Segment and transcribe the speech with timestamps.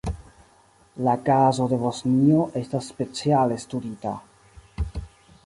[1.07, 4.17] La kazo de Bosnio estas speciale studita.